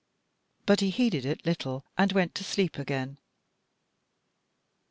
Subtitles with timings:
[0.65, 3.19] But he heeded it little and went to sleep again.